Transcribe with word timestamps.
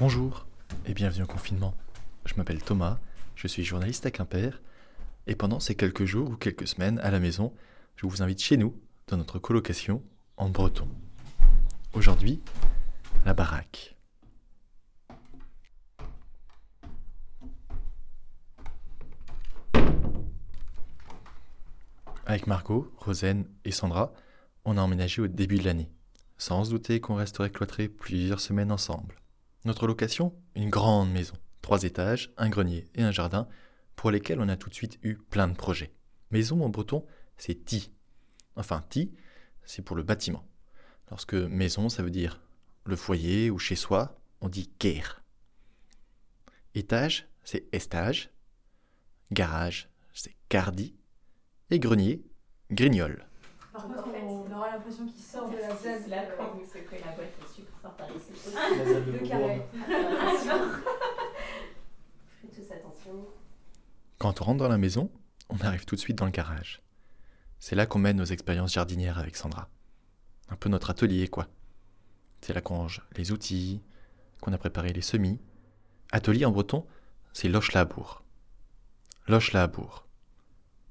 Bonjour 0.00 0.46
et 0.86 0.94
bienvenue 0.94 1.24
au 1.24 1.26
confinement. 1.26 1.74
Je 2.24 2.34
m'appelle 2.36 2.62
Thomas, 2.62 3.00
je 3.34 3.48
suis 3.48 3.64
journaliste 3.64 4.06
à 4.06 4.12
Quimper 4.12 4.62
et 5.26 5.34
pendant 5.34 5.58
ces 5.58 5.74
quelques 5.74 6.04
jours 6.04 6.30
ou 6.30 6.36
quelques 6.36 6.68
semaines 6.68 7.00
à 7.00 7.10
la 7.10 7.18
maison, 7.18 7.52
je 7.96 8.06
vous 8.06 8.22
invite 8.22 8.40
chez 8.40 8.56
nous, 8.56 8.80
dans 9.08 9.16
notre 9.16 9.40
colocation 9.40 10.04
en 10.36 10.50
breton. 10.50 10.86
Aujourd'hui, 11.94 12.40
la 13.26 13.34
baraque. 13.34 13.96
Avec 22.24 22.46
Margot, 22.46 22.88
Rosen 22.98 23.48
et 23.64 23.72
Sandra, 23.72 24.12
on 24.64 24.76
a 24.76 24.80
emménagé 24.80 25.22
au 25.22 25.26
début 25.26 25.58
de 25.58 25.64
l'année, 25.64 25.90
sans 26.36 26.62
se 26.62 26.70
douter 26.70 27.00
qu'on 27.00 27.16
resterait 27.16 27.50
cloîtrés 27.50 27.88
plusieurs 27.88 28.38
semaines 28.38 28.70
ensemble. 28.70 29.16
Notre 29.64 29.86
location 29.86 30.34
Une 30.54 30.70
grande 30.70 31.10
maison, 31.10 31.34
trois 31.62 31.82
étages, 31.82 32.32
un 32.36 32.48
grenier 32.48 32.86
et 32.94 33.02
un 33.02 33.10
jardin, 33.10 33.48
pour 33.96 34.10
lesquels 34.10 34.40
on 34.40 34.48
a 34.48 34.56
tout 34.56 34.68
de 34.68 34.74
suite 34.74 34.98
eu 35.02 35.16
plein 35.16 35.48
de 35.48 35.56
projets. 35.56 35.92
Maison 36.30 36.62
en 36.64 36.68
breton, 36.68 37.04
c'est 37.36 37.64
ti. 37.64 37.90
Enfin, 38.54 38.84
ti, 38.88 39.12
c'est 39.64 39.82
pour 39.82 39.96
le 39.96 40.02
bâtiment. 40.02 40.46
Lorsque 41.10 41.34
maison, 41.34 41.88
ça 41.88 42.02
veut 42.02 42.10
dire 42.10 42.40
le 42.84 42.96
foyer 42.96 43.50
ou 43.50 43.58
chez 43.58 43.76
soi, 43.76 44.20
on 44.40 44.48
dit 44.48 44.68
ker. 44.78 45.22
Étage, 46.74 47.28
c'est 47.42 47.68
estage. 47.72 48.30
Garage, 49.32 49.90
c'est 50.12 50.36
cardi. 50.48 50.94
Et 51.70 51.80
grenier, 51.80 52.24
grignol. 52.70 53.26
Par 53.72 53.86
contre, 53.86 54.04
on 54.14 54.52
aura 54.52 54.67
l'impression 54.78 55.06
qu'il 55.06 55.22
sort 55.22 55.50
de 55.50 55.56
la 55.56 55.74
ZAD. 55.74 56.02
C'est 56.04 56.10
là 56.10 56.24
quand 56.36 56.54
vous 56.54 56.64
secouez 56.64 57.00
la 57.04 57.12
boîte, 57.12 57.32
c'est 57.40 57.54
super 57.54 57.80
sympa. 57.82 58.06
C'est 58.18 59.12
Le 59.12 59.28
carré. 59.28 59.62
Faites 62.40 62.54
tous 62.54 62.72
attention. 62.72 63.26
Quand 64.18 64.40
on 64.40 64.44
rentre 64.44 64.58
dans 64.58 64.68
la 64.68 64.78
maison, 64.78 65.10
on 65.48 65.58
arrive 65.58 65.84
tout 65.84 65.96
de 65.96 66.00
suite 66.00 66.16
dans 66.16 66.24
le 66.26 66.30
garage. 66.30 66.80
C'est 67.58 67.74
là 67.74 67.86
qu'on 67.86 67.98
mène 67.98 68.16
nos 68.16 68.24
expériences 68.24 68.72
jardinières 68.72 69.18
avec 69.18 69.36
Sandra. 69.36 69.68
Un 70.48 70.56
peu 70.56 70.68
notre 70.68 70.90
atelier, 70.90 71.26
quoi. 71.28 71.48
C'est 72.40 72.52
là 72.52 72.60
qu'on 72.60 72.76
range 72.76 73.02
les 73.16 73.32
outils, 73.32 73.82
qu'on 74.40 74.52
a 74.52 74.58
préparé 74.58 74.92
les 74.92 75.02
semis. 75.02 75.40
Atelier 76.12 76.44
en 76.44 76.52
breton, 76.52 76.86
c'est 77.32 77.48
loche 77.48 77.72
labour. 77.72 78.22
Loche 79.26 79.52
labour. 79.52 80.06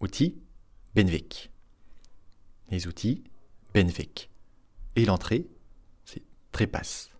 Outils, 0.00 0.36
benvik. 0.94 1.52
Les 2.70 2.88
outils, 2.88 3.22
Et 3.76 5.04
l'entrée, 5.04 5.46
c'est 6.06 6.22
trépasse. 6.50 7.10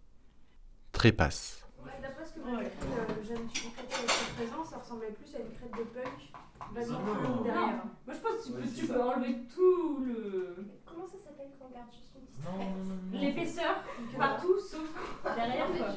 Trépasse. 0.91 1.67
D'après 2.01 2.25
ce 2.25 2.33
que 2.33 2.39
écrit 2.41 2.57
étudiant 2.65 3.71
avec 3.77 4.11
ses 4.11 4.33
présents, 4.37 4.65
ça 4.65 4.79
ressemblait 4.79 5.13
plus 5.13 5.35
à 5.35 5.41
une 5.41 5.53
crête 5.53 5.73
de 5.73 5.85
punk. 5.85 6.33
Plus 6.73 7.45
derrière. 7.45 7.85
Moi 8.07 8.15
je 8.15 8.21
pense 8.21 8.41
que 8.41 8.47
tu 8.47 8.53
Ouais, 8.53 8.63
peux, 8.63 8.87
tu 8.87 8.93
enlever 8.95 9.37
tout 9.55 9.99
le. 10.07 10.67
Comment 10.87 11.07
ça 11.07 11.19
s'appelle 11.19 11.51
quand 11.59 11.67
on 11.71 11.75
garde 11.75 11.93
juste 11.93 12.13
une 12.17 12.25
petite 12.25 13.13
non. 13.13 13.21
l'épaisseur 13.21 13.85
partout 14.17 14.59
sauf 14.59 14.89
derrière 15.37 15.67
quoi. 15.67 15.95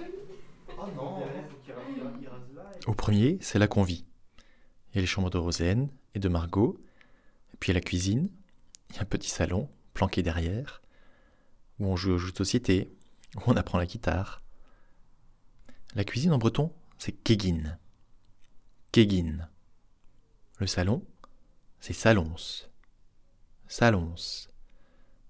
Oh 0.78 0.86
non, 0.94 1.22
Au 2.86 2.94
premier, 2.94 3.38
c'est 3.40 3.60
là 3.60 3.68
qu'on 3.70 3.84
vit. 3.84 4.06
Il 4.92 4.96
y 4.96 4.98
a 4.98 5.02
les 5.02 5.08
chambres 5.08 5.30
de 5.30 5.38
Rosen 5.38 5.90
et 6.16 6.20
de 6.20 6.28
Margot. 6.28 6.78
Et 7.54 7.58
puis 7.58 7.72
il 7.72 7.76
y 7.76 7.78
a 7.78 7.80
la 7.80 7.86
cuisine. 7.86 8.30
Il 8.90 8.96
y 8.98 9.00
a 9.00 9.04
un 9.04 9.06
petit 9.06 9.30
salon, 9.30 9.70
planqué 10.00 10.24
derrière, 10.24 10.82
où 11.78 11.88
on 11.88 11.98
joue 11.98 12.12
aux 12.14 12.18
jeux 12.18 12.32
de 12.32 12.38
société, 12.38 12.90
où 13.36 13.42
on 13.48 13.58
apprend 13.58 13.78
la 13.78 13.86
guitare. 13.86 14.42
La 15.94 16.06
cuisine 16.06 16.32
en 16.32 16.38
breton, 16.38 16.74
c'est 16.98 17.12
kegin. 17.12 17.78
Kegin. 18.94 19.50
Le 20.60 20.68
salon, 20.68 21.06
c'est 21.82 21.92
salons. 21.92 22.34
Salons. 23.68 24.16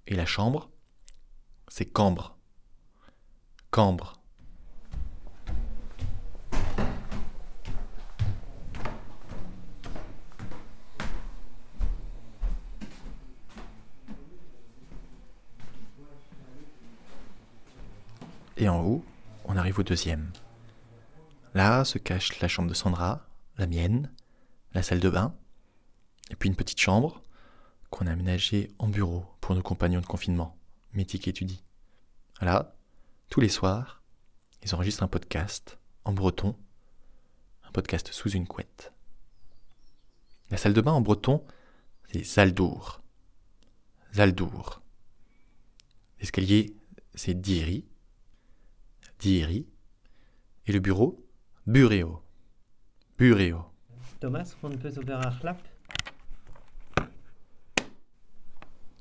Et 0.05 0.13
la 0.13 0.27
chambre, 0.27 0.69
c'est 1.67 1.87
cambre. 1.87 2.37
Cambre. 3.71 4.18
Et 18.61 18.67
en 18.67 18.83
haut, 18.83 19.05
on 19.45 19.55
arrive 19.55 19.79
au 19.79 19.83
deuxième. 19.83 20.33
Là 21.53 21.85
se 21.85 21.97
cache 21.97 22.41
la 22.41 22.49
chambre 22.49 22.67
de 22.67 22.73
Sandra, 22.73 23.25
la 23.57 23.67
mienne, 23.67 24.11
la 24.73 24.83
salle 24.83 24.99
de 24.99 25.09
bain, 25.09 25.33
et 26.29 26.35
puis 26.35 26.49
une 26.49 26.57
petite 26.57 26.79
chambre 26.79 27.23
qu'on 27.89 28.05
a 28.05 28.11
aménagée 28.11 28.69
en 28.77 28.89
bureau 28.89 29.25
pour 29.39 29.55
nos 29.55 29.61
compagnons 29.61 30.01
de 30.01 30.05
confinement, 30.05 30.57
métier 30.91 31.19
qui 31.19 31.29
étudient. 31.29 31.57
Là, 32.41 32.75
tous 33.29 33.39
les 33.39 33.47
soirs, 33.47 34.03
ils 34.61 34.75
enregistrent 34.75 35.03
un 35.03 35.07
podcast 35.07 35.79
en 36.03 36.11
breton, 36.11 36.53
un 37.63 37.71
podcast 37.71 38.11
sous 38.11 38.31
une 38.31 38.45
couette. 38.45 38.91
La 40.51 40.57
salle 40.57 40.73
de 40.73 40.81
bain 40.81 40.91
en 40.91 41.01
breton, 41.01 41.45
c'est 42.11 42.25
Zaldour. 42.25 43.01
Zaldour. 44.13 44.81
L'escalier, 46.19 46.75
c'est 47.15 47.39
Diri. 47.39 47.88
Diri. 49.19 49.67
Et 50.65 50.71
le 50.71 50.79
bureau, 50.79 51.25
Bureau. 51.67 52.21
Bureau. 53.17 53.65
Thomas, 54.19 54.55
on 54.63 54.69
peut 54.69 54.91
ouvrir 54.97 55.19
un 55.19 55.31
clap? 55.31 55.61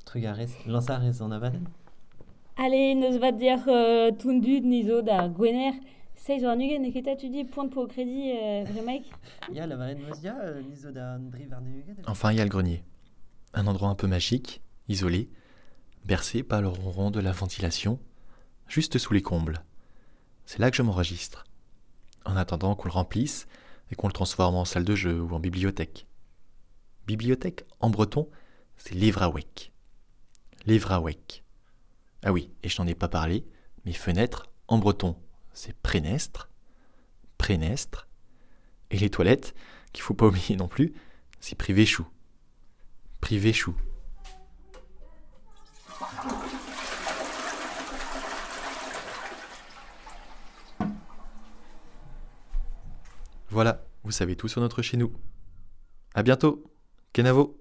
Trugares, 0.04 0.48
lanzares 0.66 1.22
en 1.22 1.30
avalen 1.30 1.64
Allez, 2.56 2.94
neus 2.94 3.18
va 3.18 3.30
dire 3.30 3.62
euh, 3.68 4.10
tundud 4.10 4.64
nizo 4.64 5.02
da 5.02 5.28
gwener. 5.28 5.72
Seiz 6.16 6.42
war 6.42 6.56
nugen 6.56 6.90
keta 6.92 7.14
tu 7.14 7.28
dis? 7.30 7.44
Point 7.44 7.68
pour 7.68 7.86
crédit 7.86 8.32
euh, 8.32 8.64
Vremaik 8.66 9.04
Ya, 9.52 9.66
la 9.66 9.76
mozia, 9.94 10.34
nizo 10.68 10.90
da. 10.90 11.18
Enfin, 12.08 12.32
il 12.32 12.38
y 12.38 12.40
a 12.40 12.44
le 12.44 12.50
grenier. 12.50 12.82
Un 13.54 13.66
endroit 13.68 13.88
un 13.88 13.94
peu 13.94 14.08
magique, 14.08 14.62
isolé, 14.88 15.30
bercé 16.04 16.42
par 16.42 16.60
le 16.60 16.68
ronron 16.68 17.12
de 17.12 17.20
la 17.20 17.30
ventilation, 17.30 18.00
juste 18.66 18.98
sous 18.98 19.12
les 19.12 19.22
combles. 19.22 19.62
C'est 20.48 20.60
là 20.60 20.70
que 20.70 20.78
je 20.78 20.82
m'enregistre, 20.82 21.44
en 22.25 22.34
attendant 22.34 22.75
qu'on 22.75 22.88
le 22.88 22.94
remplisse 22.94 23.48
et 23.91 23.94
qu'on 23.94 24.06
le 24.06 24.14
transforme 24.14 24.54
en 24.54 24.64
salle 24.64 24.86
de 24.86 24.94
jeu 24.94 25.20
ou 25.20 25.34
en 25.34 25.41
bibliothèque. 25.41 26.06
Bibliothèque 27.06 27.66
en 27.81 27.91
breton, 27.91 28.31
c'est 28.78 28.94
Livrawek. 28.94 29.75
Livrawek. 30.64 31.44
Ah 32.22 32.32
oui, 32.32 32.50
et 32.62 32.70
je 32.70 32.81
n'en 32.81 32.88
ai 32.88 32.94
pas 32.94 33.08
parlé, 33.08 33.47
mais 33.84 33.92
fenêtre 33.92 34.48
en 34.69 34.78
breton, 34.78 35.19
c'est 35.53 35.76
prénestre, 35.76 36.48
prénestre. 37.37 38.08
Et 38.91 38.97
les 38.97 39.10
toilettes, 39.10 39.54
qu'il 39.92 40.03
faut 40.03 40.14
pas 40.14 40.26
oublier 40.28 40.56
non 40.56 40.66
plus, 40.66 40.94
c'est 41.41 41.56
privé 41.56 41.84
chou. 41.84 42.06
Privé 43.20 43.53
chou. 43.53 43.76
Voilà, 53.50 53.84
vous 54.04 54.10
savez 54.10 54.36
tout 54.36 54.48
sur 54.48 54.60
notre 54.60 54.82
chez 54.82 54.96
nous. 54.96 55.12
À 56.14 56.22
bientôt. 56.22 56.64
Kenavo. 57.12 57.60